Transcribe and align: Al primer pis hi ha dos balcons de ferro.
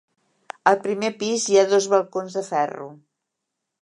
Al 0.71 0.77
primer 0.85 1.11
pis 1.19 1.45
hi 1.51 1.59
ha 1.63 1.67
dos 1.75 1.91
balcons 1.93 2.39
de 2.39 2.47
ferro. 2.49 2.89